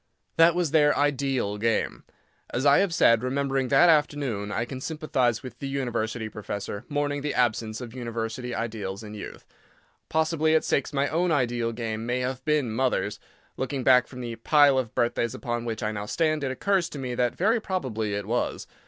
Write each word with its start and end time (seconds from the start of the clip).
That 0.35 0.55
was 0.55 0.71
their 0.71 0.97
"ideal" 0.97 1.59
game. 1.59 2.05
As 2.49 2.65
I 2.65 2.79
have 2.79 2.91
said, 2.91 3.21
remembering 3.21 3.67
that 3.67 3.87
afternoon, 3.87 4.51
I 4.51 4.65
can 4.65 4.81
sympathise 4.81 5.43
with 5.43 5.59
the 5.59 5.67
University 5.67 6.27
professor 6.27 6.85
mourning 6.89 7.21
the 7.21 7.35
absence 7.35 7.81
of 7.81 7.93
University 7.93 8.55
ideals 8.55 9.03
in 9.03 9.13
youth. 9.13 9.45
Possibly 10.09 10.55
at 10.55 10.63
six 10.63 10.91
my 10.91 11.07
own 11.07 11.31
ideal 11.31 11.71
game 11.71 12.07
may 12.07 12.21
have 12.21 12.43
been 12.45 12.71
"Mothers." 12.71 13.19
Looking 13.57 13.83
back 13.83 14.07
from 14.07 14.21
the 14.21 14.37
pile 14.37 14.79
of 14.79 14.95
birthdays 14.95 15.35
upon 15.35 15.65
which 15.65 15.83
I 15.83 15.91
now 15.91 16.07
stand, 16.07 16.43
it 16.43 16.49
occurs 16.49 16.89
to 16.89 16.97
me 16.97 17.13
that 17.13 17.35
very 17.35 17.61
probably 17.61 18.15
it 18.15 18.25
was. 18.25 18.65